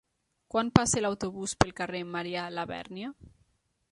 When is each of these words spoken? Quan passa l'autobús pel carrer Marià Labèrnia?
Quan 0.53 0.71
passa 0.77 1.01
l'autobús 1.05 1.53
pel 1.59 1.75
carrer 1.81 2.03
Marià 2.17 2.49
Labèrnia? 2.57 3.13